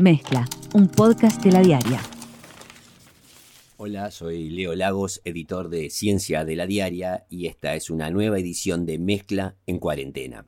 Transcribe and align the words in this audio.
Mezcla, 0.00 0.48
un 0.74 0.86
podcast 0.86 1.42
de 1.42 1.50
la 1.50 1.60
diaria. 1.60 2.00
Hola, 3.78 4.12
soy 4.12 4.48
Leo 4.48 4.76
Lagos, 4.76 5.20
editor 5.24 5.70
de 5.70 5.90
Ciencia 5.90 6.44
de 6.44 6.54
la 6.54 6.68
Diaria, 6.68 7.26
y 7.28 7.46
esta 7.46 7.74
es 7.74 7.90
una 7.90 8.08
nueva 8.08 8.38
edición 8.38 8.86
de 8.86 9.00
Mezcla 9.00 9.56
en 9.66 9.80
cuarentena. 9.80 10.46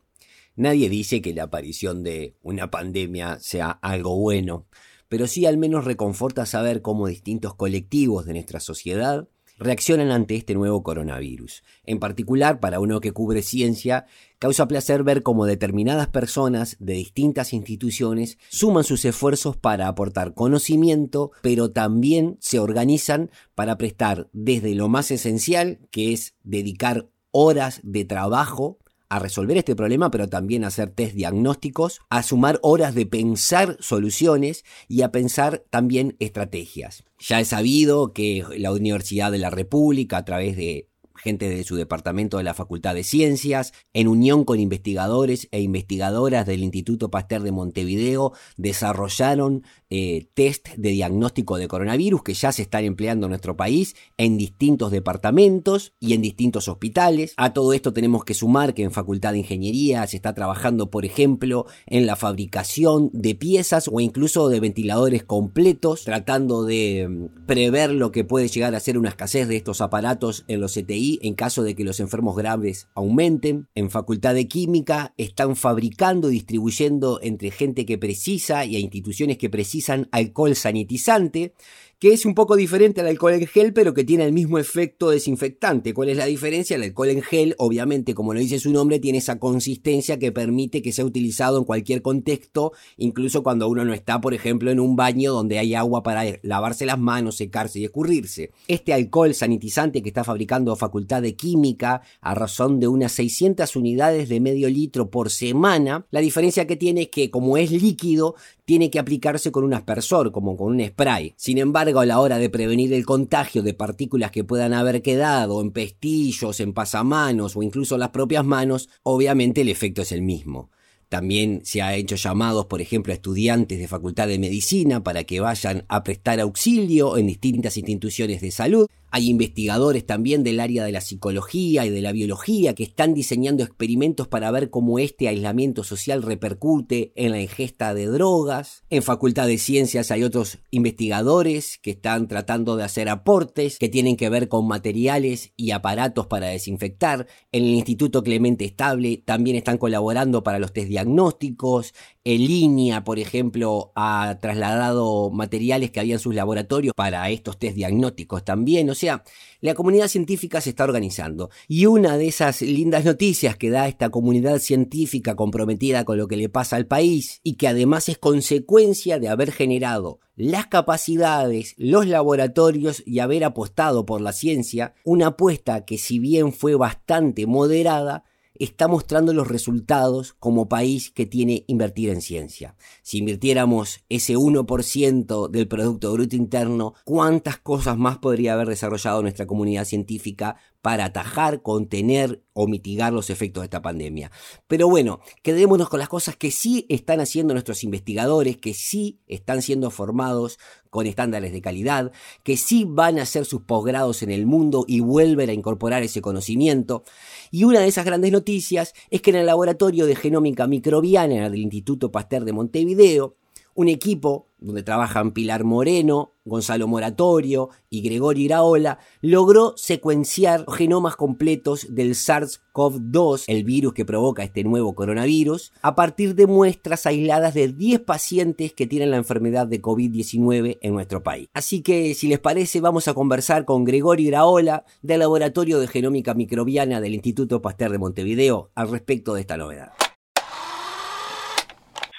Nadie 0.54 0.88
dice 0.88 1.20
que 1.20 1.34
la 1.34 1.44
aparición 1.44 2.04
de 2.04 2.36
una 2.42 2.70
pandemia 2.70 3.40
sea 3.40 3.70
algo 3.70 4.16
bueno, 4.16 4.68
pero 5.08 5.26
sí 5.26 5.46
al 5.46 5.58
menos 5.58 5.84
reconforta 5.84 6.46
saber 6.46 6.80
cómo 6.80 7.08
distintos 7.08 7.56
colectivos 7.56 8.26
de 8.26 8.34
nuestra 8.34 8.60
sociedad 8.60 9.26
reaccionan 9.60 10.10
ante 10.10 10.34
este 10.34 10.54
nuevo 10.54 10.82
coronavirus. 10.82 11.62
En 11.84 12.00
particular, 12.00 12.58
para 12.58 12.80
uno 12.80 13.00
que 13.00 13.12
cubre 13.12 13.42
ciencia, 13.42 14.06
causa 14.38 14.66
placer 14.66 15.04
ver 15.04 15.22
cómo 15.22 15.44
determinadas 15.44 16.08
personas 16.08 16.76
de 16.80 16.94
distintas 16.94 17.52
instituciones 17.52 18.38
suman 18.48 18.84
sus 18.84 19.04
esfuerzos 19.04 19.56
para 19.56 19.86
aportar 19.86 20.34
conocimiento, 20.34 21.30
pero 21.42 21.70
también 21.70 22.38
se 22.40 22.58
organizan 22.58 23.30
para 23.54 23.76
prestar 23.76 24.28
desde 24.32 24.74
lo 24.74 24.88
más 24.88 25.10
esencial, 25.10 25.78
que 25.90 26.12
es 26.12 26.34
dedicar 26.42 27.08
horas 27.30 27.80
de 27.84 28.04
trabajo 28.04 28.78
a 29.10 29.18
resolver 29.18 29.58
este 29.58 29.76
problema, 29.76 30.10
pero 30.10 30.28
también 30.28 30.64
a 30.64 30.68
hacer 30.68 30.90
test 30.90 31.14
diagnósticos, 31.14 32.00
a 32.08 32.22
sumar 32.22 32.58
horas 32.62 32.94
de 32.94 33.06
pensar 33.06 33.76
soluciones 33.80 34.64
y 34.88 35.02
a 35.02 35.12
pensar 35.12 35.64
también 35.68 36.16
estrategias. 36.20 37.04
Ya 37.18 37.40
he 37.40 37.44
sabido 37.44 38.12
que 38.14 38.44
la 38.56 38.72
Universidad 38.72 39.32
de 39.32 39.38
la 39.38 39.50
República, 39.50 40.18
a 40.18 40.24
través 40.24 40.56
de 40.56 40.89
gente 41.20 41.48
de 41.48 41.64
su 41.64 41.76
departamento 41.76 42.38
de 42.38 42.44
la 42.44 42.54
Facultad 42.54 42.94
de 42.94 43.04
Ciencias, 43.04 43.72
en 43.92 44.08
unión 44.08 44.44
con 44.44 44.60
investigadores 44.60 45.48
e 45.50 45.60
investigadoras 45.60 46.46
del 46.46 46.62
Instituto 46.62 47.10
Pasteur 47.10 47.42
de 47.42 47.52
Montevideo, 47.52 48.32
desarrollaron 48.56 49.64
eh, 49.90 50.28
test 50.34 50.68
de 50.76 50.90
diagnóstico 50.90 51.56
de 51.56 51.68
coronavirus 51.68 52.22
que 52.22 52.34
ya 52.34 52.52
se 52.52 52.62
están 52.62 52.84
empleando 52.84 53.26
en 53.26 53.30
nuestro 53.30 53.56
país 53.56 53.96
en 54.16 54.38
distintos 54.38 54.90
departamentos 54.90 55.92
y 55.98 56.14
en 56.14 56.22
distintos 56.22 56.68
hospitales. 56.68 57.34
A 57.36 57.52
todo 57.52 57.72
esto 57.72 57.92
tenemos 57.92 58.24
que 58.24 58.34
sumar 58.34 58.74
que 58.74 58.82
en 58.82 58.92
Facultad 58.92 59.32
de 59.32 59.38
Ingeniería 59.38 60.06
se 60.06 60.16
está 60.16 60.34
trabajando, 60.34 60.90
por 60.90 61.04
ejemplo, 61.04 61.66
en 61.86 62.06
la 62.06 62.16
fabricación 62.16 63.10
de 63.12 63.34
piezas 63.34 63.88
o 63.92 64.00
incluso 64.00 64.48
de 64.48 64.60
ventiladores 64.60 65.24
completos, 65.24 66.04
tratando 66.04 66.64
de 66.64 67.08
mm, 67.08 67.46
prever 67.46 67.90
lo 67.90 68.12
que 68.12 68.24
puede 68.24 68.48
llegar 68.48 68.74
a 68.74 68.80
ser 68.80 68.96
una 68.96 69.08
escasez 69.08 69.48
de 69.48 69.56
estos 69.56 69.80
aparatos 69.80 70.44
en 70.48 70.60
los 70.60 70.74
CTI 70.74 71.09
en 71.22 71.34
caso 71.34 71.62
de 71.62 71.74
que 71.74 71.84
los 71.84 71.98
enfermos 72.00 72.36
graves 72.36 72.88
aumenten. 72.94 73.68
En 73.74 73.90
Facultad 73.90 74.34
de 74.34 74.46
Química 74.46 75.14
están 75.16 75.56
fabricando 75.56 76.30
y 76.30 76.34
distribuyendo 76.34 77.20
entre 77.22 77.50
gente 77.50 77.86
que 77.86 77.98
precisa 77.98 78.64
y 78.64 78.76
a 78.76 78.78
instituciones 78.78 79.38
que 79.38 79.50
precisan 79.50 80.08
alcohol 80.12 80.54
sanitizante 80.54 81.54
que 82.00 82.14
es 82.14 82.24
un 82.24 82.34
poco 82.34 82.56
diferente 82.56 83.02
al 83.02 83.08
alcohol 83.08 83.34
en 83.34 83.46
gel, 83.46 83.74
pero 83.74 83.92
que 83.92 84.04
tiene 84.04 84.24
el 84.24 84.32
mismo 84.32 84.58
efecto 84.58 85.10
desinfectante. 85.10 85.92
¿Cuál 85.92 86.08
es 86.08 86.16
la 86.16 86.24
diferencia? 86.24 86.76
El 86.76 86.82
alcohol 86.82 87.10
en 87.10 87.20
gel, 87.20 87.54
obviamente, 87.58 88.14
como 88.14 88.32
lo 88.32 88.40
dice 88.40 88.58
su 88.58 88.72
nombre, 88.72 88.98
tiene 88.98 89.18
esa 89.18 89.38
consistencia 89.38 90.18
que 90.18 90.32
permite 90.32 90.80
que 90.80 90.92
sea 90.92 91.04
utilizado 91.04 91.58
en 91.58 91.64
cualquier 91.64 92.00
contexto, 92.00 92.72
incluso 92.96 93.42
cuando 93.42 93.68
uno 93.68 93.84
no 93.84 93.92
está, 93.92 94.18
por 94.18 94.32
ejemplo, 94.32 94.70
en 94.70 94.80
un 94.80 94.96
baño 94.96 95.30
donde 95.34 95.58
hay 95.58 95.74
agua 95.74 96.02
para 96.02 96.24
lavarse 96.42 96.86
las 96.86 96.98
manos, 96.98 97.36
secarse 97.36 97.80
y 97.80 97.84
escurrirse. 97.84 98.50
Este 98.66 98.94
alcohol 98.94 99.34
sanitizante 99.34 100.02
que 100.02 100.08
está 100.08 100.24
fabricando 100.24 100.74
Facultad 100.76 101.20
de 101.20 101.36
Química 101.36 102.00
a 102.22 102.34
razón 102.34 102.80
de 102.80 102.88
unas 102.88 103.12
600 103.12 103.76
unidades 103.76 104.30
de 104.30 104.40
medio 104.40 104.70
litro 104.70 105.10
por 105.10 105.28
semana, 105.28 106.06
la 106.10 106.20
diferencia 106.20 106.66
que 106.66 106.76
tiene 106.76 107.02
es 107.02 107.08
que 107.08 107.30
como 107.30 107.58
es 107.58 107.70
líquido, 107.70 108.36
tiene 108.70 108.88
que 108.88 109.00
aplicarse 109.00 109.50
con 109.50 109.64
un 109.64 109.74
aspersor, 109.74 110.30
como 110.30 110.56
con 110.56 110.68
un 110.68 110.86
spray. 110.86 111.34
Sin 111.36 111.58
embargo, 111.58 111.98
a 111.98 112.06
la 112.06 112.20
hora 112.20 112.38
de 112.38 112.50
prevenir 112.50 112.92
el 112.92 113.04
contagio 113.04 113.64
de 113.64 113.74
partículas 113.74 114.30
que 114.30 114.44
puedan 114.44 114.74
haber 114.74 115.02
quedado 115.02 115.60
en 115.60 115.72
pestillos, 115.72 116.60
en 116.60 116.72
pasamanos 116.72 117.56
o 117.56 117.64
incluso 117.64 117.98
las 117.98 118.10
propias 118.10 118.44
manos, 118.44 118.88
obviamente 119.02 119.62
el 119.62 119.70
efecto 119.70 120.02
es 120.02 120.12
el 120.12 120.22
mismo. 120.22 120.70
También 121.08 121.62
se 121.64 121.82
ha 121.82 121.96
hecho 121.96 122.14
llamados, 122.14 122.66
por 122.66 122.80
ejemplo, 122.80 123.12
a 123.12 123.16
estudiantes 123.16 123.80
de 123.80 123.88
Facultad 123.88 124.28
de 124.28 124.38
Medicina 124.38 125.02
para 125.02 125.24
que 125.24 125.40
vayan 125.40 125.84
a 125.88 126.04
prestar 126.04 126.38
auxilio 126.38 127.16
en 127.16 127.26
distintas 127.26 127.76
instituciones 127.76 128.40
de 128.40 128.52
salud. 128.52 128.86
Hay 129.12 129.28
investigadores 129.28 130.06
también 130.06 130.44
del 130.44 130.60
área 130.60 130.84
de 130.84 130.92
la 130.92 131.00
psicología 131.00 131.84
y 131.84 131.90
de 131.90 132.00
la 132.00 132.12
biología 132.12 132.74
que 132.74 132.84
están 132.84 133.12
diseñando 133.12 133.64
experimentos 133.64 134.28
para 134.28 134.50
ver 134.52 134.70
cómo 134.70 135.00
este 135.00 135.26
aislamiento 135.26 135.82
social 135.82 136.22
repercute 136.22 137.12
en 137.16 137.32
la 137.32 137.40
ingesta 137.40 137.92
de 137.92 138.06
drogas. 138.06 138.84
En 138.88 139.02
Facultad 139.02 139.48
de 139.48 139.58
Ciencias 139.58 140.12
hay 140.12 140.22
otros 140.22 140.58
investigadores 140.70 141.78
que 141.82 141.90
están 141.90 142.28
tratando 142.28 142.76
de 142.76 142.84
hacer 142.84 143.08
aportes 143.08 143.78
que 143.78 143.88
tienen 143.88 144.16
que 144.16 144.28
ver 144.28 144.48
con 144.48 144.68
materiales 144.68 145.52
y 145.56 145.72
aparatos 145.72 146.28
para 146.28 146.46
desinfectar. 146.46 147.26
En 147.50 147.64
el 147.64 147.70
Instituto 147.70 148.22
Clemente 148.22 148.64
Estable 148.64 149.16
también 149.16 149.56
están 149.56 149.78
colaborando 149.78 150.44
para 150.44 150.60
los 150.60 150.72
test 150.72 150.88
diagnósticos. 150.88 151.94
En 152.22 152.46
línea, 152.46 153.02
por 153.02 153.18
ejemplo, 153.18 153.90
ha 153.96 154.38
trasladado 154.40 155.30
materiales 155.30 155.90
que 155.90 155.98
había 155.98 156.14
en 156.14 156.20
sus 156.20 156.34
laboratorios 156.34 156.94
para 156.94 157.28
estos 157.30 157.58
test 157.58 157.74
diagnósticos 157.74 158.44
también 158.44 158.88
sea, 159.00 159.24
la 159.60 159.74
comunidad 159.74 160.08
científica 160.08 160.60
se 160.60 160.70
está 160.70 160.84
organizando. 160.84 161.50
Y 161.68 161.86
una 161.86 162.16
de 162.16 162.28
esas 162.28 162.62
lindas 162.62 163.04
noticias 163.04 163.56
que 163.56 163.70
da 163.70 163.88
esta 163.88 164.10
comunidad 164.10 164.58
científica 164.58 165.36
comprometida 165.36 166.04
con 166.04 166.18
lo 166.18 166.28
que 166.28 166.36
le 166.36 166.48
pasa 166.48 166.76
al 166.76 166.86
país 166.86 167.40
y 167.42 167.54
que 167.54 167.68
además 167.68 168.08
es 168.08 168.18
consecuencia 168.18 169.18
de 169.18 169.28
haber 169.28 169.52
generado 169.52 170.20
las 170.36 170.68
capacidades, 170.68 171.74
los 171.76 172.06
laboratorios 172.06 173.02
y 173.04 173.18
haber 173.18 173.44
apostado 173.44 174.06
por 174.06 174.22
la 174.22 174.32
ciencia, 174.32 174.94
una 175.04 175.28
apuesta 175.28 175.84
que 175.84 175.98
si 175.98 176.18
bien 176.18 176.52
fue 176.52 176.76
bastante 176.76 177.46
moderada, 177.46 178.24
está 178.60 178.88
mostrando 178.88 179.32
los 179.32 179.48
resultados 179.48 180.34
como 180.38 180.68
país 180.68 181.10
que 181.10 181.26
tiene 181.26 181.64
invertir 181.66 182.10
en 182.10 182.20
ciencia. 182.20 182.76
Si 183.02 183.18
invirtiéramos 183.18 184.04
ese 184.08 184.36
1% 184.36 185.48
del 185.48 185.66
Producto 185.66 186.12
Bruto 186.12 186.36
Interno, 186.36 186.94
¿cuántas 187.04 187.58
cosas 187.58 187.96
más 187.96 188.18
podría 188.18 188.52
haber 188.52 188.68
desarrollado 188.68 189.22
nuestra 189.22 189.46
comunidad 189.46 189.84
científica 189.84 190.56
para 190.82 191.04
atajar, 191.04 191.62
contener 191.62 192.42
o 192.52 192.66
mitigar 192.66 193.12
los 193.12 193.30
efectos 193.30 193.62
de 193.62 193.66
esta 193.66 193.82
pandemia. 193.82 194.30
Pero 194.66 194.88
bueno, 194.88 195.20
quedémonos 195.42 195.88
con 195.88 195.98
las 195.98 196.08
cosas 196.08 196.36
que 196.36 196.50
sí 196.50 196.86
están 196.88 197.20
haciendo 197.20 197.54
nuestros 197.54 197.84
investigadores, 197.84 198.56
que 198.56 198.74
sí 198.74 199.20
están 199.26 199.62
siendo 199.62 199.90
formados 199.90 200.58
con 200.90 201.06
estándares 201.06 201.52
de 201.52 201.62
calidad, 201.62 202.12
que 202.42 202.56
sí 202.56 202.84
van 202.86 203.18
a 203.18 203.22
hacer 203.22 203.44
sus 203.44 203.62
posgrados 203.62 204.22
en 204.22 204.30
el 204.30 204.46
mundo 204.46 204.84
y 204.88 205.00
vuelven 205.00 205.50
a 205.50 205.52
incorporar 205.54 206.02
ese 206.02 206.20
conocimiento. 206.20 207.04
Y 207.50 207.64
una 207.64 207.80
de 207.80 207.88
esas 207.88 208.04
grandes 208.04 208.32
noticias 208.32 208.94
es 209.10 209.22
que 209.22 209.30
en 209.30 209.36
el 209.36 209.46
laboratorio 209.46 210.06
de 210.06 210.16
genómica 210.16 210.66
microbiana 210.66 211.48
del 211.48 211.60
Instituto 211.60 212.10
Pasteur 212.10 212.44
de 212.44 212.52
Montevideo, 212.52 213.36
un 213.80 213.88
equipo 213.88 214.50
donde 214.58 214.82
trabajan 214.82 215.32
Pilar 215.32 215.64
Moreno, 215.64 216.34
Gonzalo 216.44 216.86
Moratorio 216.86 217.70
y 217.88 218.02
Gregorio 218.02 218.44
Iraola, 218.44 218.98
logró 219.22 219.72
secuenciar 219.78 220.66
genomas 220.68 221.16
completos 221.16 221.86
del 221.88 222.10
SARS-CoV-2, 222.10 223.44
el 223.46 223.64
virus 223.64 223.94
que 223.94 224.04
provoca 224.04 224.44
este 224.44 224.62
nuevo 224.62 224.94
coronavirus, 224.94 225.72
a 225.80 225.94
partir 225.94 226.34
de 226.34 226.46
muestras 226.46 227.06
aisladas 227.06 227.54
de 227.54 227.68
10 227.68 228.00
pacientes 228.00 228.74
que 228.74 228.86
tienen 228.86 229.12
la 229.12 229.16
enfermedad 229.16 229.66
de 229.66 229.80
COVID-19 229.80 230.78
en 230.82 230.92
nuestro 230.92 231.22
país. 231.22 231.48
Así 231.54 231.80
que, 231.80 232.12
si 232.12 232.28
les 232.28 232.38
parece, 232.38 232.82
vamos 232.82 233.08
a 233.08 233.14
conversar 233.14 233.64
con 233.64 233.84
Gregorio 233.84 234.28
Iraola 234.28 234.84
del 235.00 235.20
Laboratorio 235.20 235.80
de 235.80 235.88
Genómica 235.88 236.34
Microbiana 236.34 237.00
del 237.00 237.14
Instituto 237.14 237.62
Pasteur 237.62 237.92
de 237.92 237.98
Montevideo 237.98 238.72
al 238.74 238.90
respecto 238.90 239.32
de 239.32 239.40
esta 239.40 239.56
novedad. 239.56 239.92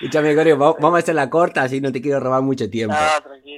Escúchame, 0.01 0.30
Gregorio, 0.30 0.57
vamos 0.57 0.95
a 0.95 0.98
hacer 0.98 1.13
la 1.13 1.30
corta, 1.30 1.62
así 1.62 1.80
no 1.80 1.92
te 1.92 2.01
quiero 2.01 2.19
robar 2.19 2.42
mucho 2.42 2.68
tiempo. 2.71 2.95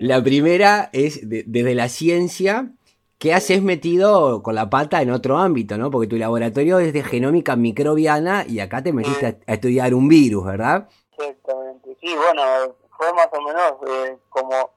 la 0.02 0.22
primera 0.22 0.90
es 0.92 1.22
desde 1.24 1.74
la 1.74 1.88
ciencia. 1.88 2.70
¿Qué 3.18 3.34
haces 3.34 3.62
metido 3.62 4.44
con 4.44 4.54
la 4.54 4.70
pata 4.70 5.02
en 5.02 5.12
otro 5.12 5.38
ámbito, 5.38 5.78
no? 5.78 5.90
Porque 5.90 6.10
tu 6.10 6.18
laboratorio 6.18 6.80
es 6.80 6.92
de 6.92 7.02
genómica 7.02 7.56
microbiana 7.56 8.44
y 8.46 8.60
acá 8.60 8.84
te 8.84 8.92
metiste 8.92 9.26
a, 9.48 9.54
estudiar 9.54 9.94
un 9.94 10.10
virus, 10.10 10.44
¿verdad? 10.44 10.90
Exactamente. 11.18 11.96
Sí, 12.02 12.14
bueno, 12.14 12.76
fue 12.98 13.14
más 13.14 13.30
o 13.32 13.42
menos 13.42 13.74
eh, 13.88 14.18
como, 14.28 14.72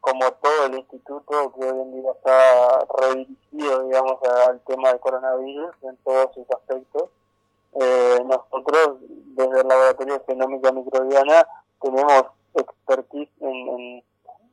como 0.00 0.32
todo 0.32 0.64
el 0.64 0.78
instituto 0.78 1.52
que 1.52 1.66
hoy 1.66 1.78
en 1.78 1.92
día 1.92 2.10
está 2.12 2.86
redirigido, 2.98 3.84
digamos, 3.84 4.16
al 4.48 4.60
tema 4.60 4.88
del 4.88 5.00
coronavirus 5.00 5.72
en 5.82 5.96
todos 5.98 6.34
sus 6.34 6.46
aspectos. 6.50 7.10
Eh, 7.74 8.18
nosotros, 8.24 8.98
desde 9.00 9.60
el 9.60 9.68
Laboratorio 9.68 10.22
Genómica 10.26 10.72
Microbiana, 10.72 11.46
tenemos 11.80 12.24
expertise 12.54 13.30
en, 13.40 14.02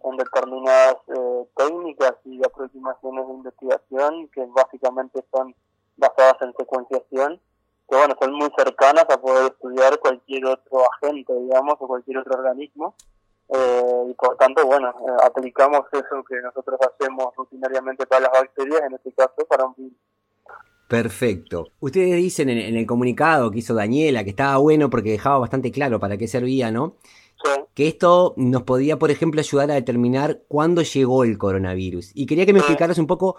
en, 0.03 0.17
determinadas 0.17 0.95
eh, 1.07 1.45
técnicas 1.55 2.13
y 2.25 2.43
aproximaciones 2.43 3.27
de 3.27 3.33
investigación 3.33 4.27
que 4.29 4.45
básicamente 4.45 5.23
son 5.31 5.53
basadas 5.97 6.41
en 6.41 6.53
secuenciación, 6.57 7.39
que 7.89 7.95
bueno, 7.95 8.15
son 8.19 8.33
muy 8.33 8.49
cercanas 8.57 9.05
a 9.09 9.19
poder 9.19 9.51
estudiar 9.51 9.99
cualquier 9.99 10.45
otro 10.45 10.83
agente, 10.93 11.33
digamos, 11.33 11.75
o 11.79 11.87
cualquier 11.87 12.19
otro 12.19 12.39
organismo. 12.39 12.95
Eh, 13.49 14.05
y 14.09 14.13
por 14.13 14.37
tanto, 14.37 14.65
bueno, 14.65 14.89
eh, 14.89 15.23
aplicamos 15.23 15.81
eso 15.91 16.23
que 16.23 16.39
nosotros 16.41 16.79
hacemos 16.81 17.35
rutinariamente 17.35 18.05
para 18.05 18.21
las 18.21 18.31
bacterias, 18.31 18.81
en 18.81 18.93
este 18.93 19.11
caso 19.13 19.45
para 19.47 19.65
un 19.65 19.73
virus. 19.75 19.97
Perfecto. 20.89 21.67
Ustedes 21.81 22.15
dicen 22.15 22.49
en, 22.49 22.75
el 22.75 22.85
comunicado 22.87 23.51
que 23.51 23.59
hizo 23.59 23.75
Daniela 23.75 24.23
que 24.23 24.31
estaba 24.31 24.57
bueno 24.57 24.89
porque 24.89 25.11
dejaba 25.11 25.37
bastante 25.37 25.71
claro 25.71 25.99
para 25.99 26.17
qué 26.17 26.27
servía, 26.27 26.71
¿no? 26.71 26.95
Sí. 27.43 27.61
Que 27.75 27.87
esto 27.87 28.33
nos 28.37 28.63
podía, 28.63 28.97
por 28.97 29.11
ejemplo, 29.11 29.39
ayudar 29.39 29.69
a 29.69 29.75
determinar 29.75 30.41
cuándo 30.47 30.81
llegó 30.81 31.23
el 31.23 31.37
coronavirus. 31.37 32.09
Y 32.15 32.25
quería 32.25 32.47
que 32.47 32.53
me 32.53 32.59
explicaras 32.59 32.97
un 32.97 33.05
poco 33.05 33.35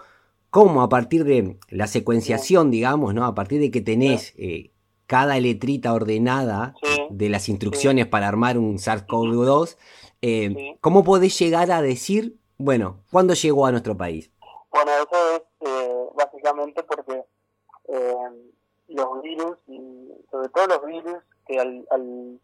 cómo 0.49 0.81
a 0.81 0.87
partir 0.87 1.25
de 1.25 1.57
la 1.67 1.87
secuenciación, 1.87 2.71
digamos, 2.71 3.13
¿no? 3.13 3.25
A 3.25 3.35
partir 3.35 3.59
de 3.59 3.69
que 3.69 3.81
tenés 3.81 4.33
eh, 4.37 4.71
cada 5.05 5.37
letrita 5.37 5.93
ordenada 5.93 6.73
de 7.09 7.27
las 7.27 7.49
instrucciones 7.49 8.07
para 8.07 8.29
armar 8.29 8.57
un 8.57 8.77
SARS-CoV-2, 8.77 9.75
eh, 10.21 10.77
¿cómo 10.79 11.03
podés 11.03 11.37
llegar 11.37 11.69
a 11.73 11.81
decir, 11.81 12.37
bueno, 12.57 13.03
cuándo 13.11 13.33
llegó 13.33 13.65
a 13.65 13.71
nuestro 13.71 13.97
país? 13.97 14.31
Bueno, 14.71 14.91
eso 15.03 15.20
eh, 17.91 18.51
los 18.87 19.21
virus, 19.21 19.57
y 19.67 20.09
sobre 20.29 20.49
todo 20.49 20.67
los 20.67 20.85
virus 20.85 21.17
que 21.45 21.59
al, 21.59 21.87
al, 21.89 22.39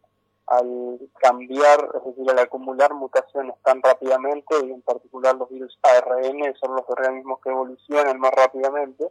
cambiar, 1.20 1.90
es 1.94 2.04
decir, 2.04 2.30
al 2.30 2.38
acumular 2.38 2.94
mutaciones 2.94 3.54
tan 3.62 3.82
rápidamente, 3.82 4.54
y 4.64 4.72
en 4.72 4.82
particular 4.82 5.36
los 5.36 5.48
virus 5.50 5.78
ARN, 5.82 6.54
son 6.60 6.76
los 6.76 6.84
organismos 6.88 7.40
que 7.40 7.50
evolucionan 7.50 8.18
más 8.18 8.32
rápidamente, 8.32 9.10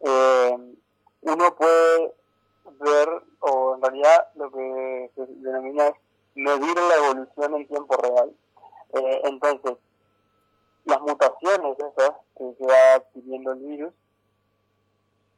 eh, 0.00 0.74
uno 1.22 1.56
puede 1.56 2.14
ver, 2.80 3.08
o 3.40 3.74
en 3.76 3.82
realidad 3.82 4.28
lo 4.34 4.50
que 4.50 5.10
se 5.14 5.26
denomina 5.26 5.88
es 5.88 5.94
medir 6.34 6.76
la 6.76 7.06
evolución 7.06 7.54
en 7.54 7.68
tiempo 7.68 7.96
real. 7.96 8.34
Eh, 8.94 9.20
entonces, 9.24 9.76
las 10.84 11.00
mutaciones 11.00 11.78
esas 11.78 12.12
que 12.36 12.64
va 12.64 12.94
adquiriendo 12.96 13.52
el 13.52 13.58
virus 13.60 13.94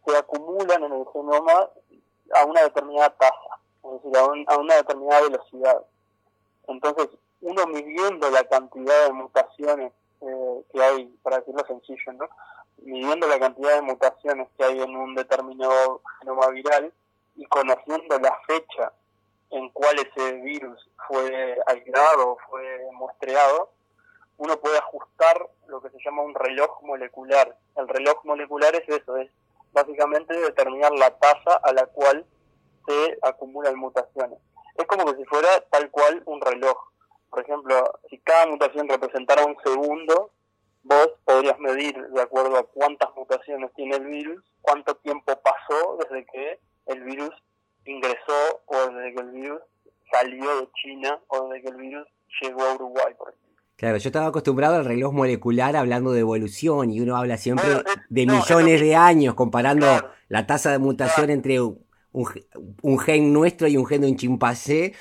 se 0.07 0.17
acumulan 0.17 0.85
en 0.85 0.93
el 0.93 1.07
genoma 1.13 1.69
a 2.35 2.45
una 2.45 2.63
determinada 2.63 3.11
tasa, 3.11 3.61
es 3.85 4.03
decir, 4.03 4.17
a, 4.17 4.57
una 4.57 4.75
determinada 4.77 5.23
velocidad. 5.23 5.83
Entonces, 6.69 7.09
uno 7.41 7.67
midiendo 7.67 8.31
la 8.31 8.45
cantidad 8.45 9.07
de 9.07 9.13
mutaciones 9.13 9.93
eh, 10.21 10.63
que 10.73 10.83
hay, 10.83 11.05
para 11.23 11.39
decirlo 11.39 11.65
sencillo, 11.67 12.13
¿no? 12.13 12.29
midiendo 12.79 13.27
la 13.27 13.39
cantidad 13.39 13.75
de 13.75 13.83
mutaciones 13.83 14.49
que 14.57 14.65
hay 14.65 14.81
en 14.81 14.97
un 14.97 15.15
determinado 15.15 16.03
genoma 16.21 16.49
viral 16.49 16.93
y 17.37 17.45
conociendo 17.47 18.19
la 18.19 18.39
fecha 18.47 18.93
en 19.51 19.69
cual 19.71 19.97
ese 19.99 20.33
virus 20.41 20.89
fue 21.07 21.59
aislado, 21.67 22.37
fue 22.49 22.81
muestreado, 22.93 23.71
uno 24.39 24.57
puede 24.59 24.79
ajustar 24.79 25.49
lo 25.67 25.81
que 25.81 25.91
se 25.91 25.99
llama 26.05 26.23
un 26.23 26.35
reloj 26.35 26.83
molecular. 26.83 27.57
El 27.77 27.89
reloj 27.89 28.25
molecular 28.25 28.75
es 28.75 28.89
eso, 28.89 29.17
es 29.17 29.31
básicamente 29.77 30.35
determinar 30.35 30.91
la 30.93 31.11
tasa 31.19 31.61
a 31.63 31.73
la 31.75 31.87
cual 31.87 32.25
se 32.87 33.19
acumulan 33.23 33.77
mutaciones. 33.77 34.39
Es 34.75 34.87
como 34.87 35.05
que 35.05 35.19
si 35.19 35.25
fuera 35.27 35.49
tal 35.71 35.91
cual 35.91 36.23
un 36.25 36.41
reloj. 36.41 36.79
Por 37.29 37.41
ejemplo, 37.41 38.01
si 38.09 38.19
cada 38.21 38.47
mutación 38.47 38.89
representara 38.89 39.45
un 39.45 39.57
segundo, 39.63 40.31
vos 40.83 41.09
podrías 41.25 41.59
medir 41.59 41.95
de 41.95 42.23
acuerdo 42.23 42.57
a 42.57 42.67
cuántas 42.67 43.15
mutaciones 43.15 43.71
tiene 43.75 43.97
el 43.97 44.07
virus, 44.07 44.43
cuánto 44.63 44.95
tiempo 44.97 45.35
pasó 45.43 45.99
desde 45.99 46.25
que 46.25 46.59
el 46.87 47.03
virus 47.03 47.35
ingresó 47.85 48.63
o 48.65 48.77
desde 48.87 49.15
que 49.15 49.21
el 49.21 49.31
virus 49.31 49.61
salió 50.11 50.61
de 50.61 50.69
China 50.73 51.21
o 51.29 51.49
desde 51.49 51.63
que 51.63 51.69
el 51.69 51.77
virus 51.77 52.09
llegó 52.41 52.63
a 52.63 52.75
Uruguay, 52.75 53.15
por 53.19 53.29
ejemplo. 53.29 53.46
Claro, 53.77 53.99
yo 53.99 54.09
estaba 54.09 54.29
acostumbrado 54.29 54.77
al 54.77 54.87
reloj 54.87 55.13
molecular 55.13 55.77
hablando 55.77 56.13
de 56.13 56.21
evolución 56.21 56.91
y 56.91 57.01
uno 57.01 57.15
habla 57.15 57.37
siempre 57.37 57.69
de 58.09 58.27
millones 58.27 58.81
de 58.81 58.97
años 58.97 59.35
comparando 59.35 59.87
la 60.29 60.47
tasa 60.47 60.71
de 60.71 60.79
mutación 60.79 61.29
entre 61.29 61.61
un, 61.61 61.85
un, 62.83 62.99
gen 62.99 63.35
nuestro 63.35 63.69
y 63.69 63.77
un 63.77 63.87
gen 63.87 64.01
de 64.01 64.09
un 64.09 64.17
chimpancé, 64.17 64.95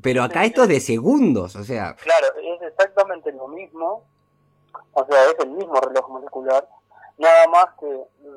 pero 0.00 0.22
acá 0.22 0.44
esto 0.44 0.62
es 0.62 0.68
de 0.68 0.80
segundos, 0.80 1.56
o 1.56 1.64
sea... 1.64 1.94
Claro, 1.96 2.26
es 2.42 2.62
exactamente 2.68 3.30
lo 3.32 3.48
mismo, 3.48 4.02
o 4.94 5.06
sea, 5.06 5.30
es 5.30 5.36
el 5.40 5.50
mismo 5.50 5.74
reloj 5.74 6.08
molecular, 6.08 6.66
nada 7.18 7.46
más 7.48 7.66
que 7.78 7.86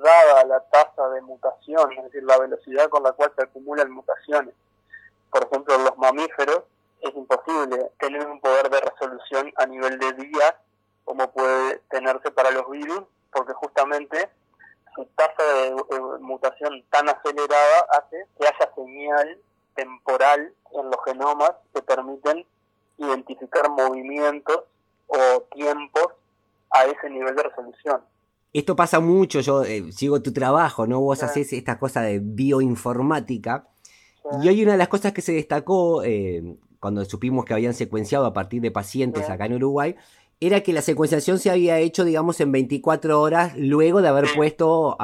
dada 0.03 0.43
la 0.43 0.59
tasa 0.69 1.07
de 1.09 1.21
mutación, 1.21 1.93
es 1.93 2.03
decir, 2.03 2.23
la 2.23 2.37
velocidad 2.37 2.89
con 2.89 3.01
la 3.01 3.13
cual 3.13 3.31
se 3.37 3.43
acumulan 3.43 3.91
mutaciones, 3.91 4.53
por 5.31 5.45
ejemplo, 5.45 5.77
los 5.77 5.97
mamíferos, 5.97 6.63
es 7.01 7.15
imposible 7.15 7.91
tener 7.99 8.25
un 8.27 8.39
poder 8.39 8.69
de 8.69 8.81
resolución 8.81 9.53
a 9.57 9.65
nivel 9.65 9.99
de 9.99 10.13
días 10.13 10.55
como 11.07 11.31
puede 11.31 11.77
tenerse 11.89 12.31
para 12.31 12.51
los 12.51 12.69
virus, 12.69 13.03
porque 13.31 13.53
justamente 13.53 14.29
su 14.93 15.05
tasa 15.15 15.43
de, 15.53 15.73
mutación 16.19 16.83
tan 16.89 17.07
acelerada 17.07 17.85
hace 17.97 18.25
que 18.37 18.45
haya 18.45 18.73
señal 18.75 19.39
temporal 19.73 20.53
en 20.73 20.85
los 20.85 20.97
genomas 21.05 21.51
que 21.73 21.81
permiten 21.81 22.45
identificar 22.97 23.69
movimientos 23.69 24.63
o 25.07 25.41
tiempos 25.53 26.07
a 26.71 26.83
ese 26.85 27.09
nivel 27.09 27.35
de 27.35 27.43
resolución. 27.43 28.01
Esto 28.51 28.75
pasa 28.75 28.99
mucho, 28.99 29.39
yo 29.39 29.63
eh, 29.63 29.91
sigo 29.93 30.21
tu 30.21 30.33
trabajo, 30.33 30.87
¿no? 30.87 30.99
Vos 30.99 31.23
haces 31.23 31.53
esta 31.53 31.79
cosa 31.79 32.01
de 32.01 32.19
bioinformática. 32.19 33.67
Y 34.41 34.49
hoy 34.49 34.63
una 34.63 34.73
de 34.73 34.77
las 34.77 34.89
cosas 34.89 35.13
que 35.13 35.21
se 35.21 35.31
destacó 35.31 36.03
eh, 36.03 36.57
cuando 36.79 37.03
supimos 37.05 37.45
que 37.45 37.53
habían 37.53 37.73
secuenciado 37.73 38.25
a 38.25 38.33
partir 38.33 38.61
de 38.61 38.71
pacientes 38.71 39.29
acá 39.29 39.45
en 39.45 39.53
Uruguay, 39.53 39.95
era 40.39 40.61
que 40.61 40.73
la 40.73 40.81
secuenciación 40.81 41.39
se 41.39 41.49
había 41.49 41.79
hecho, 41.79 42.05
digamos, 42.05 42.39
en 42.41 42.51
24 42.51 43.19
horas 43.19 43.53
luego 43.57 44.01
de 44.01 44.07
haber 44.07 44.25
puesto 44.35 44.97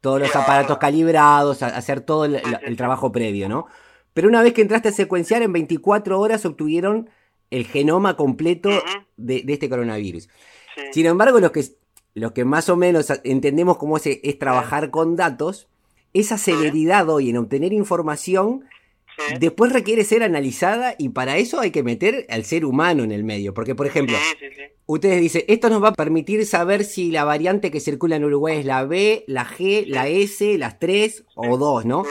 todos 0.00 0.20
los 0.20 0.34
aparatos 0.36 0.78
calibrados, 0.78 1.62
hacer 1.62 2.00
todo 2.00 2.24
el, 2.24 2.76
trabajo 2.76 3.10
previo, 3.10 3.48
¿no? 3.48 3.66
Pero 4.14 4.28
una 4.28 4.42
vez 4.42 4.52
que 4.52 4.62
entraste 4.62 4.88
a 4.88 4.92
secuenciar, 4.92 5.42
en 5.42 5.52
24 5.52 6.18
horas 6.20 6.44
obtuvieron 6.44 7.10
el 7.50 7.66
genoma 7.66 8.16
completo 8.16 8.70
de, 9.16 9.44
este 9.48 9.68
coronavirus. 9.68 10.28
Sin 10.92 11.06
embargo, 11.06 11.40
los 11.40 11.50
que, 11.50 11.64
los 12.14 12.32
que 12.32 12.44
más 12.44 12.68
o 12.68 12.76
menos 12.76 13.12
entendemos 13.24 13.76
cómo 13.78 13.96
es, 13.96 14.06
es 14.06 14.38
trabajar 14.38 14.90
con 14.90 15.16
datos, 15.16 15.68
esa 16.14 16.38
celeridad 16.38 17.08
hoy 17.08 17.30
en 17.30 17.36
obtener 17.36 17.72
información 17.72 18.64
después 19.40 19.72
requiere 19.72 20.04
ser 20.04 20.22
analizada 20.22 20.94
y 20.98 21.10
para 21.10 21.36
eso 21.36 21.60
hay 21.60 21.70
que 21.70 21.82
meter 21.82 22.26
al 22.28 22.44
ser 22.44 22.64
humano 22.64 23.04
en 23.04 23.12
el 23.12 23.24
medio. 23.24 23.54
Porque, 23.54 23.74
por 23.74 23.86
ejemplo, 23.86 24.16
ustedes 24.86 25.20
dicen, 25.20 25.44
esto 25.48 25.70
nos 25.70 25.82
va 25.82 25.88
a 25.88 25.94
permitir 25.94 26.44
saber 26.46 26.84
si 26.84 27.10
la 27.10 27.24
variante 27.24 27.70
que 27.70 27.80
circula 27.80 28.16
en 28.16 28.24
Uruguay 28.24 28.58
es 28.58 28.66
la 28.66 28.84
B, 28.84 29.24
la 29.26 29.46
G, 29.46 29.86
la 29.86 30.08
S, 30.08 30.58
las 30.58 30.78
3 30.78 31.24
o 31.34 31.56
2, 31.56 31.84
¿no? 31.84 32.04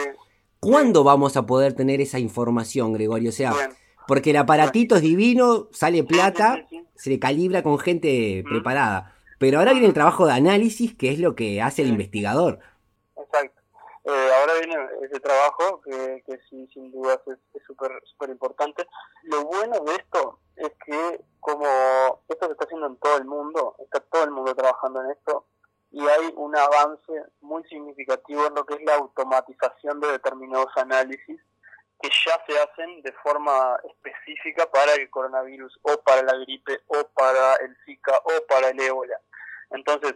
¿Cuándo 0.60 1.04
vamos 1.04 1.36
a 1.36 1.46
poder 1.46 1.72
tener 1.74 2.00
esa 2.00 2.18
información, 2.18 2.92
Gregorio? 2.92 3.30
O 3.30 3.32
sea, 3.32 3.52
porque 4.06 4.30
el 4.30 4.36
aparatito 4.36 4.96
es 4.96 5.02
divino, 5.02 5.68
sale 5.72 6.02
plata, 6.02 6.66
se 6.96 7.18
calibra 7.18 7.62
con 7.62 7.78
gente 7.78 8.42
preparada. 8.48 9.14
Pero 9.38 9.58
ahora 9.58 9.72
viene 9.72 9.86
el 9.86 9.94
trabajo 9.94 10.26
de 10.26 10.32
análisis, 10.32 10.94
que 10.94 11.10
es 11.10 11.20
lo 11.20 11.36
que 11.36 11.62
hace 11.62 11.82
el 11.82 11.88
investigador. 11.88 12.58
Eh, 14.10 14.30
ahora 14.40 14.54
viene 14.54 14.88
ese 15.02 15.20
trabajo 15.20 15.82
que, 15.82 16.22
sí, 16.48 16.66
sin 16.72 16.90
duda 16.90 17.20
es 17.26 17.62
súper 17.66 17.92
super 18.04 18.30
importante. 18.30 18.86
Lo 19.24 19.44
bueno 19.44 19.80
de 19.80 19.96
esto 19.96 20.38
es 20.56 20.70
que 20.86 21.20
como 21.40 21.66
esto 22.26 22.46
se 22.46 22.52
está 22.52 22.64
haciendo 22.64 22.86
en 22.86 22.96
todo 22.96 23.18
el 23.18 23.26
mundo, 23.26 23.76
está 23.80 24.00
todo 24.00 24.24
el 24.24 24.30
mundo 24.30 24.54
trabajando 24.54 25.02
en 25.02 25.10
esto, 25.10 25.44
y 25.90 26.00
hay 26.06 26.32
un 26.36 26.56
avance 26.56 27.22
muy 27.42 27.62
significativo 27.64 28.46
en 28.46 28.54
lo 28.54 28.64
que 28.64 28.76
es 28.76 28.82
la 28.82 28.94
automatización 28.94 30.00
de 30.00 30.12
determinados 30.12 30.74
análisis 30.76 31.38
que 32.00 32.08
ya 32.08 32.42
se 32.46 32.58
hacen 32.58 33.02
de 33.02 33.12
forma 33.22 33.78
específica 33.84 34.70
para 34.70 34.94
el 34.94 35.10
coronavirus 35.10 35.78
o 35.82 35.98
para 35.98 36.22
la 36.22 36.32
gripe 36.38 36.80
o 36.86 37.04
para 37.08 37.56
el 37.56 37.76
Zika 37.84 38.16
o 38.24 38.46
para 38.48 38.68
el 38.70 38.80
ébola. 38.80 39.20
Entonces, 39.70 40.14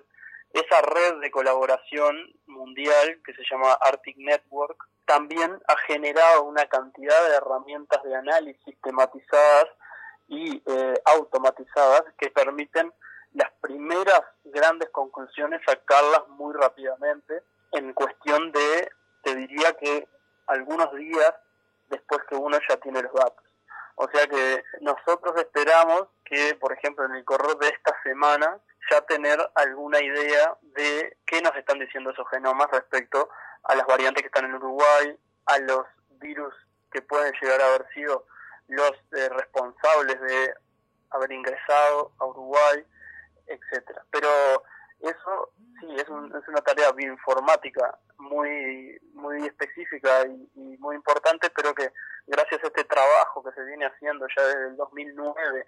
esa 0.52 0.82
red 0.82 1.20
de 1.20 1.30
colaboración 1.30 2.32
mundial 2.46 3.20
que 3.24 3.34
se 3.34 3.42
llama 3.50 3.72
Arctic 3.72 4.16
Network 4.18 4.76
también 5.06 5.58
ha 5.66 5.76
generado 5.86 6.44
una 6.44 6.66
cantidad 6.66 7.28
de 7.28 7.36
herramientas 7.36 8.02
de 8.02 8.14
análisis 8.14 8.62
sistematizadas 8.64 9.66
y 10.28 10.62
eh, 10.64 11.02
automatizadas 11.06 12.04
que 12.18 12.30
permiten 12.30 12.92
las 13.34 13.50
primeras 13.60 14.22
grandes 14.44 14.90
conclusiones 14.90 15.60
sacarlas 15.66 16.28
muy 16.28 16.54
rápidamente 16.54 17.42
en 17.72 17.92
cuestión 17.94 18.52
de, 18.52 18.90
te 19.22 19.34
diría 19.34 19.72
que 19.74 20.06
algunos 20.46 20.94
días 20.94 21.34
después 21.88 22.20
que 22.28 22.34
uno 22.34 22.58
ya 22.68 22.76
tiene 22.76 23.02
los 23.02 23.12
datos. 23.12 23.44
O 23.94 24.08
sea 24.08 24.26
que 24.26 24.64
nosotros 24.80 25.34
esperamos 25.36 26.08
que, 26.24 26.54
por 26.60 26.72
ejemplo, 26.72 27.04
en 27.04 27.14
el 27.14 27.24
correo 27.24 27.54
de 27.54 27.68
esta 27.68 27.94
semana 28.02 28.58
ya 28.92 29.00
tener 29.02 29.38
alguna 29.54 30.00
idea 30.00 30.56
de 30.62 31.16
qué 31.26 31.40
nos 31.40 31.54
están 31.56 31.78
diciendo 31.78 32.10
esos 32.10 32.28
genomas 32.30 32.70
respecto 32.70 33.28
a 33.64 33.74
las 33.74 33.86
variantes 33.86 34.22
que 34.22 34.26
están 34.26 34.44
en 34.44 34.54
Uruguay, 34.54 35.18
a 35.46 35.58
los 35.60 35.86
virus 36.20 36.54
que 36.90 37.00
pueden 37.02 37.32
llegar 37.40 37.60
a 37.60 37.66
haber 37.66 37.86
sido 37.94 38.26
los 38.68 38.92
eh, 39.12 39.28
responsables 39.30 40.20
de 40.20 40.54
haber 41.10 41.32
ingresado 41.32 42.12
a 42.18 42.26
Uruguay, 42.26 42.84
etcétera. 43.46 44.04
Pero 44.10 44.28
eso 45.00 45.52
sí 45.80 45.88
es, 45.94 46.02
es 46.02 46.48
una 46.48 46.60
tarea 46.64 46.92
bioinformática 46.92 47.98
muy 48.18 48.98
muy 49.14 49.46
específica 49.46 50.26
y, 50.26 50.76
muy 50.78 50.96
importante, 50.96 51.50
pero 51.50 51.74
que 51.74 51.92
gracias 52.26 52.62
a 52.62 52.66
este 52.66 52.84
trabajo 52.84 53.42
que 53.42 53.52
se 53.52 53.64
viene 53.64 53.86
haciendo 53.86 54.26
ya 54.36 54.42
desde 54.46 54.68
el 54.68 54.76
2009 54.76 55.64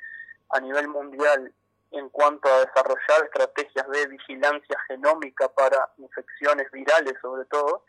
a 0.51 0.61
nivel 0.61 0.89
mundial 0.89 1.53
en 1.95 2.09
cuanto 2.11 2.49
a 2.49 2.61
desarrollar 2.61 3.25
estrategias 3.25 3.89
de 3.89 4.07
vigilancia 4.07 4.77
genómica 4.89 5.49
para 5.49 5.91
infecciones 5.99 6.71
virales 6.71 7.15
sobre 7.23 7.45
todo, 7.47 7.85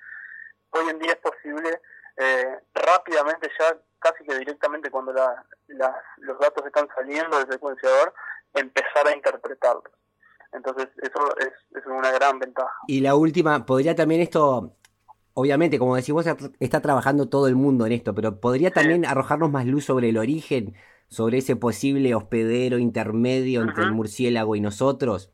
hoy 0.72 0.90
en 0.90 1.00
día 1.00 1.14
es 1.14 1.18
posible 1.18 1.82
eh, 2.18 2.60
rápidamente 2.74 3.50
ya, 3.60 3.78
casi 4.00 4.24
que 4.24 4.38
directamente 4.38 4.90
cuando 4.90 5.14
los 5.14 6.40
datos 6.40 6.66
están 6.66 6.88
saliendo 6.96 7.38
del 7.38 7.52
secuenciador, 7.52 8.14
empezar 8.54 9.08
a 9.08 9.16
interpretarlos. 9.16 9.92
Entonces 10.54 10.88
eso 11.02 11.38
es, 11.38 11.52
es 11.78 11.86
una 11.86 12.12
gran 12.12 12.40
ventaja. 12.40 12.74
Y 12.88 13.02
la 13.02 13.16
última, 13.16 13.66
¿podría 13.66 13.96
también 13.96 14.22
esto 14.22 14.78
obviamente, 15.36 15.78
como 15.78 15.96
decís 15.96 16.14
vos, 16.14 16.26
está 16.60 16.82
trabajando 16.82 17.28
todo 17.28 17.48
el 17.48 17.56
mundo 17.56 17.86
en 17.86 17.92
esto, 17.92 18.16
pero 18.16 18.40
¿podría 18.40 18.72
también 18.72 19.06
arrojarnos 19.06 19.52
más 19.52 19.66
luz 19.66 19.86
sobre 19.86 20.10
el 20.10 20.18
origen 20.18 20.76
sobre 21.08 21.40
ese 21.40 21.56
posible 21.56 22.16
hospedero 22.16 22.78
intermedio 22.78 23.62
entre 23.62 23.84
el 23.84 23.92
murciélago 23.92 24.56
y 24.56 24.62
nosotros. 24.62 25.32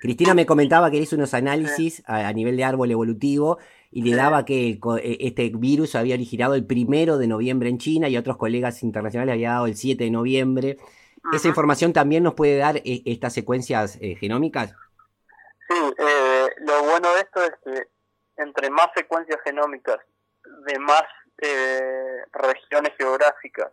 Cristina 0.00 0.34
me 0.34 0.46
comentaba 0.46 0.90
que 0.90 0.96
hizo 0.96 1.16
unos 1.16 1.34
análisis 1.34 2.02
a, 2.06 2.32
nivel 2.32 2.56
de 2.56 2.64
árbol 2.64 2.90
evolutivo 2.90 3.58
y 3.90 4.02
le 4.02 4.16
daba 4.16 4.44
que 4.44 4.80
e, 5.02 5.16
este 5.20 5.50
virus 5.54 5.94
había 5.94 6.14
originado 6.14 6.54
el 6.54 6.66
primero 6.66 7.18
de 7.18 7.28
noviembre 7.28 7.68
en 7.68 7.78
China 7.78 8.08
y 8.08 8.16
otros 8.16 8.36
colegas 8.36 8.82
internacionales 8.82 9.34
había 9.34 9.52
dado 9.52 9.66
el 9.66 9.76
7 9.76 10.02
de 10.02 10.10
noviembre. 10.10 10.78
¿Esa 11.32 11.48
información 11.48 11.92
también 11.92 12.24
nos 12.24 12.34
puede 12.34 12.56
dar 12.56 12.78
e, 12.78 13.02
estas 13.04 13.32
secuencias 13.32 13.96
eh, 14.00 14.16
genómicas? 14.16 14.74
Sí, 15.68 15.76
eh, 15.98 16.46
lo 16.66 16.82
bueno 16.82 17.14
de 17.14 17.20
esto 17.20 17.44
es 17.44 17.52
que 17.64 17.88
entre 18.38 18.70
más 18.70 18.88
secuencias 18.96 19.38
genómicas 19.44 19.98
de 20.66 20.78
más 20.80 21.04
eh, 21.38 22.24
regiones 22.32 22.92
geográficas 22.98 23.70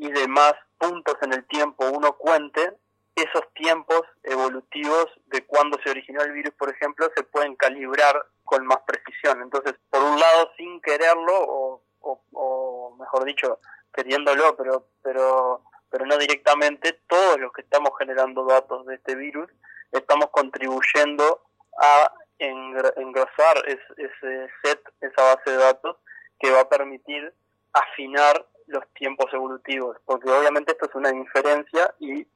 y 0.00 0.10
demás 0.10 0.54
puntos 0.78 1.14
en 1.20 1.34
el 1.34 1.46
tiempo 1.46 1.84
uno 1.90 2.14
cuente, 2.14 2.72
esos 3.14 3.42
tiempos 3.52 4.00
evolutivos 4.22 5.06
de 5.26 5.44
cuando 5.44 5.78
se 5.84 5.90
originó 5.90 6.22
el 6.22 6.32
virus, 6.32 6.54
por 6.54 6.70
ejemplo, 6.70 7.10
se 7.14 7.22
pueden 7.22 7.54
calibrar 7.54 8.24
con 8.44 8.66
más 8.66 8.78
precisión. 8.86 9.42
Entonces, 9.42 9.74
por 9.90 10.02
un 10.02 10.18
lado, 10.18 10.52
sin 10.56 10.80
quererlo, 10.80 11.34
o, 11.38 11.82
o, 12.00 12.96
mejor 12.98 13.26
dicho, 13.26 13.58
queriéndolo, 13.92 14.56
pero, 14.56 14.86
pero, 15.02 15.64
pero 15.90 16.06
no 16.06 16.16
directamente, 16.16 16.98
todos 17.06 17.38
los 17.38 17.52
que 17.52 17.60
estamos 17.60 17.90
generando 17.98 18.46
datos 18.46 18.86
de 18.86 18.94
este 18.94 19.14
virus, 19.16 19.50
estamos 19.92 20.30
contribuyendo 20.30 21.42
a 21.78 22.10
engrosar 22.38 23.62
ese 23.66 24.48
set, 24.62 24.80
esa 25.02 25.34
base 25.34 25.50
de 25.50 25.58
datos, 25.58 25.98
que 26.38 26.50
va 26.50 26.60
a 26.60 26.68
permitir 26.70 27.34
afinar 27.74 28.46
los 28.70 28.84
tiempos 28.94 29.26
evolutivos, 29.32 29.96
porque 30.04 30.30
obviamente 30.30 30.72
esto 30.72 30.86
es 30.86 30.94
una 30.94 31.10
inferencia 31.10 31.94
y 31.98 32.26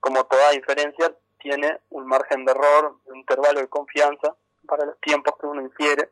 como 0.00 0.24
toda 0.24 0.54
inferencia 0.54 1.14
tiene 1.38 1.78
un 1.90 2.06
margen 2.06 2.44
de 2.44 2.52
error, 2.52 2.96
un 3.06 3.16
intervalo 3.16 3.60
de 3.60 3.68
confianza 3.68 4.34
para 4.66 4.86
los 4.86 4.98
tiempos 5.00 5.34
que 5.40 5.46
uno 5.46 5.60
infiere 5.60 6.10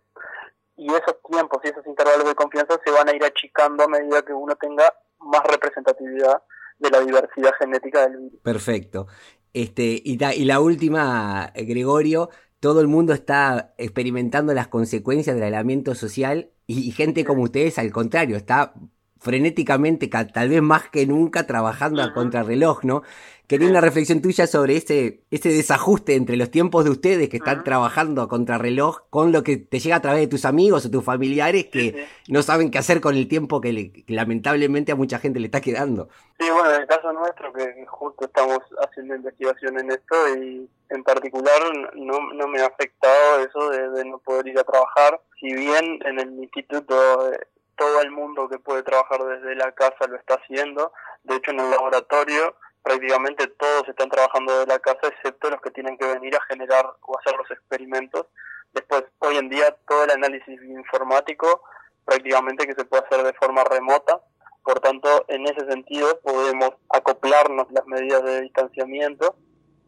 y 0.76 0.86
esos 0.86 1.16
tiempos 1.28 1.60
y 1.64 1.68
esos 1.68 1.86
intervalos 1.86 2.26
de 2.26 2.34
confianza 2.34 2.78
se 2.84 2.90
van 2.90 3.08
a 3.08 3.14
ir 3.14 3.24
achicando 3.24 3.84
a 3.84 3.88
medida 3.88 4.22
que 4.22 4.32
uno 4.32 4.54
tenga 4.56 4.92
más 5.18 5.42
representatividad 5.44 6.42
de 6.78 6.90
la 6.90 7.00
diversidad 7.00 7.52
genética 7.58 8.02
del 8.02 8.16
virus. 8.18 8.40
Perfecto. 8.42 9.06
Este, 9.52 10.00
y, 10.02 10.18
y 10.22 10.44
la 10.44 10.60
última, 10.60 11.52
Gregorio, 11.54 12.30
todo 12.60 12.80
el 12.80 12.88
mundo 12.88 13.12
está 13.12 13.74
experimentando 13.78 14.54
las 14.54 14.68
consecuencias 14.68 15.36
del 15.36 15.44
aislamiento 15.44 15.94
social 15.94 16.50
y 16.66 16.92
gente 16.92 17.24
como 17.24 17.42
ustedes, 17.42 17.78
al 17.78 17.90
contrario, 17.90 18.36
está 18.36 18.74
frenéticamente, 19.20 20.08
tal 20.08 20.48
vez 20.48 20.62
más 20.62 20.88
que 20.88 21.06
nunca, 21.06 21.46
trabajando 21.46 22.02
a 22.02 22.12
contrarreloj, 22.12 22.84
¿no? 22.84 23.02
Quería 23.46 23.68
una 23.68 23.80
reflexión 23.80 24.22
tuya 24.22 24.46
sobre 24.46 24.76
ese, 24.76 25.24
ese 25.32 25.48
desajuste 25.48 26.14
entre 26.14 26.36
los 26.36 26.52
tiempos 26.52 26.84
de 26.84 26.90
ustedes 26.90 27.28
que 27.28 27.38
están 27.38 27.64
trabajando 27.64 28.22
a 28.22 28.28
contrarreloj 28.28 29.00
con 29.10 29.32
lo 29.32 29.42
que 29.42 29.56
te 29.56 29.80
llega 29.80 29.96
a 29.96 30.00
través 30.00 30.20
de 30.20 30.28
tus 30.28 30.44
amigos 30.44 30.86
o 30.86 30.90
tus 30.90 31.04
familiares 31.04 31.66
que 31.66 32.06
no 32.28 32.42
saben 32.42 32.70
qué 32.70 32.78
hacer 32.78 33.00
con 33.00 33.16
el 33.16 33.26
tiempo 33.26 33.60
que, 33.60 34.04
lamentablemente 34.06 34.92
a 34.92 34.94
mucha 34.94 35.18
gente 35.18 35.40
le 35.40 35.46
está 35.46 35.60
quedando. 35.60 36.08
Sí, 36.38 36.48
bueno, 36.48 36.72
en 36.72 36.82
el 36.82 36.86
caso 36.86 37.12
nuestro, 37.12 37.52
que 37.52 37.84
justo 37.88 38.26
estamos 38.26 38.60
haciendo 38.88 39.16
investigación 39.16 39.80
en 39.80 39.90
esto 39.90 40.14
y 40.38 40.70
en 40.90 41.02
particular 41.02 41.60
no, 41.96 42.32
no 42.32 42.46
me 42.46 42.60
ha 42.60 42.66
afectado 42.66 43.40
eso 43.40 43.70
de, 43.70 43.90
de 43.90 44.04
no 44.04 44.18
poder 44.18 44.46
ir 44.46 44.60
a 44.60 44.64
trabajar. 44.64 45.20
Si 45.40 45.52
bien 45.52 45.98
en 46.04 46.20
el 46.20 46.38
instituto 46.38 47.32
todo 47.80 48.02
el 48.02 48.10
mundo 48.10 48.46
que 48.46 48.58
puede 48.58 48.82
trabajar 48.82 49.24
desde 49.24 49.54
la 49.54 49.72
casa 49.72 50.06
lo 50.06 50.16
está 50.16 50.34
haciendo. 50.34 50.92
De 51.24 51.36
hecho, 51.36 51.50
en 51.50 51.60
el 51.60 51.70
laboratorio 51.70 52.54
prácticamente 52.82 53.46
todos 53.46 53.88
están 53.88 54.10
trabajando 54.10 54.52
desde 54.52 54.66
la 54.66 54.78
casa, 54.80 55.00
excepto 55.06 55.48
los 55.48 55.62
que 55.62 55.70
tienen 55.70 55.96
que 55.96 56.06
venir 56.06 56.36
a 56.36 56.42
generar 56.42 56.84
o 57.00 57.18
hacer 57.18 57.34
los 57.38 57.50
experimentos. 57.50 58.26
Después, 58.74 59.04
hoy 59.20 59.38
en 59.38 59.48
día, 59.48 59.74
todo 59.88 60.04
el 60.04 60.10
análisis 60.10 60.62
informático 60.62 61.62
prácticamente 62.04 62.66
que 62.66 62.74
se 62.74 62.84
puede 62.84 63.02
hacer 63.06 63.24
de 63.24 63.32
forma 63.32 63.64
remota. 63.64 64.20
Por 64.62 64.80
tanto, 64.80 65.24
en 65.28 65.46
ese 65.46 65.66
sentido, 65.66 66.20
podemos 66.20 66.72
acoplarnos 66.90 67.66
las 67.70 67.86
medidas 67.86 68.22
de 68.24 68.42
distanciamiento 68.42 69.36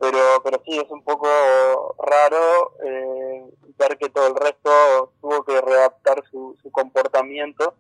pero 0.03 0.19
pero 0.43 0.61
sí 0.65 0.77
es 0.77 0.91
un 0.91 1.05
poco 1.05 1.29
raro 2.05 2.73
eh, 2.85 3.45
ver 3.79 3.97
que 3.99 4.09
todo 4.09 4.27
el 4.27 4.35
resto 4.35 5.13
tuvo 5.21 5.45
que 5.45 5.61
readaptar 5.61 6.25
su, 6.29 6.57
comportamiento 6.73 7.75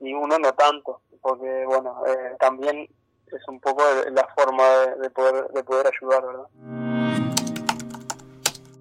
y 0.00 0.14
uno 0.14 0.38
no 0.38 0.52
tanto 0.52 1.00
porque 1.20 1.64
bueno 1.66 1.96
eh, 2.06 2.36
también 2.38 2.88
es 3.26 3.48
un 3.48 3.58
poco 3.58 3.82
la 4.12 4.28
forma 4.36 4.62
de, 5.02 5.10
poder 5.10 5.48
de 5.48 5.64
poder 5.64 5.86
ayudar 5.88 6.24
verdad 6.24 6.46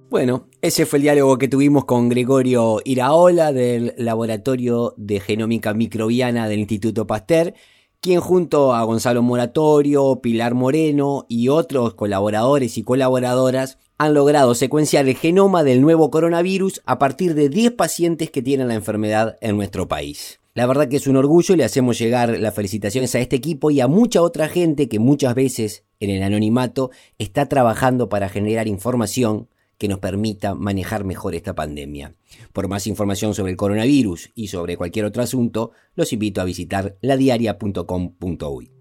bueno, 0.10 0.46
ese 0.62 0.86
fue 0.86 0.98
el 0.98 1.04
diálogo 1.04 1.40
que 1.40 1.48
tuvimos 1.48 1.86
con 1.86 2.08
Gregorio 2.08 2.82
Iraola 2.86 3.52
del 3.52 3.96
Laboratorio 3.98 4.94
de 4.96 5.20
Genómica 5.20 5.74
Microbiana 5.74 6.48
del 6.48 6.60
Instituto 6.60 7.08
Pasteur 7.08 7.56
quien 8.04 8.20
junto 8.20 8.74
a 8.74 8.84
Gonzalo 8.84 9.22
Moratorio, 9.22 10.20
Pilar 10.22 10.56
Moreno 10.56 11.26
y 11.30 11.48
otros 11.48 11.94
colaboradores 11.94 12.78
y 12.78 12.84
colaboradoras 12.84 13.78
han 13.98 14.14
logrado 14.14 14.56
secuenciar 14.56 15.08
el 15.08 15.16
genoma 15.16 15.64
del 15.64 15.80
nuevo 15.80 16.12
coronavirus 16.12 16.82
a 16.86 17.00
partir 17.00 17.34
de 17.34 17.48
10 17.48 17.72
pacientes 17.72 18.30
que 18.30 18.42
tienen 18.42 18.68
la 18.68 18.74
enfermedad 18.74 19.38
en 19.40 19.56
nuestro 19.56 19.88
país. 19.88 20.42
La 20.54 20.66
verdad 20.66 20.90
que 20.90 20.98
es 20.98 21.08
un 21.08 21.16
orgullo 21.16 21.54
y 21.54 21.58
le 21.58 21.64
hacemos 21.64 21.98
llegar 21.98 22.38
las 22.38 22.54
felicitaciones 22.54 23.16
a 23.16 23.20
este 23.20 23.38
equipo 23.38 23.72
y 23.72 23.80
a 23.80 23.88
mucha 23.88 24.22
otra 24.22 24.50
gente 24.50 24.90
que 24.90 25.00
muchas 25.00 25.34
veces 25.34 25.86
en 26.02 26.10
el 26.10 26.24
anonimato 26.24 26.92
está 27.20 27.48
trabajando 27.48 28.10
para 28.10 28.28
generar 28.28 28.68
información 28.68 29.48
que 29.84 29.90
nos 29.90 30.00
permita 30.00 30.56
manejar 30.56 31.04
mejor 31.04 31.36
esta 31.36 31.56
pandemia. 31.56 32.16
Por 32.54 32.70
más 32.70 32.88
información 32.88 33.34
sobre 33.34 33.52
el 33.52 33.58
coronavirus 33.58 34.32
y 34.34 34.48
sobre 34.48 34.78
cualquier 34.78 35.04
otro 35.04 35.22
asunto, 35.22 35.72
los 35.94 36.14
invito 36.14 36.40
a 36.40 36.46
visitar 36.46 36.96
ladiaria.com.uy. 37.02 38.72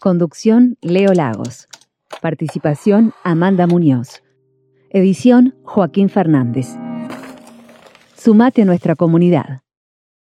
Conducción 0.00 0.78
Leo 0.80 1.14
Lagos. 1.14 1.68
Participación 2.20 3.12
Amanda 3.22 3.68
Muñoz. 3.68 4.24
Edición 4.90 5.54
Joaquín 5.62 6.08
Fernández. 6.08 6.66
Sumate 8.16 8.62
a 8.62 8.64
nuestra 8.64 8.96
comunidad. 8.96 9.60